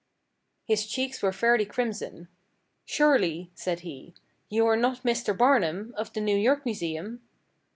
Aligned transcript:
His 0.65 0.87
cheeks 0.87 1.21
were 1.21 1.31
fairly 1.31 1.63
crimson; 1.63 2.27
"surely," 2.85 3.51
said 3.53 3.81
he, 3.81 4.15
"you 4.49 4.65
are 4.65 4.75
not 4.75 5.03
Mr. 5.03 5.37
Barnum, 5.37 5.93
of 5.95 6.11
the 6.13 6.21
New 6.21 6.37
York 6.39 6.65
Museum?" 6.65 7.21